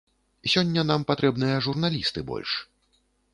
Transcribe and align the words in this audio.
Сёння 0.53 0.83
нам 0.91 1.05
патрэбныя 1.11 1.61
журналісты 1.67 2.25
больш. 2.31 2.57